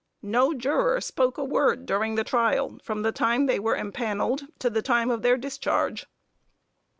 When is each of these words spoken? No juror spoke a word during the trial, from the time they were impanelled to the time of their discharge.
No 0.23 0.51
juror 0.55 0.99
spoke 0.99 1.37
a 1.37 1.43
word 1.43 1.85
during 1.85 2.15
the 2.15 2.23
trial, 2.23 2.79
from 2.81 3.03
the 3.03 3.11
time 3.11 3.45
they 3.45 3.59
were 3.59 3.75
impanelled 3.77 4.47
to 4.57 4.71
the 4.71 4.81
time 4.81 5.11
of 5.11 5.21
their 5.21 5.37
discharge. 5.37 6.07